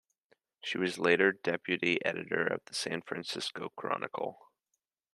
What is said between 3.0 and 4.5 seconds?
Francisco Chronicle.